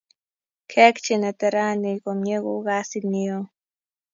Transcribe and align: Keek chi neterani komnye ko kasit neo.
Keek 0.71 0.95
chi 1.05 1.15
neterani 1.21 1.91
komnye 2.03 2.37
ko 2.43 2.53
kasit 2.67 3.03
neo. 3.11 3.39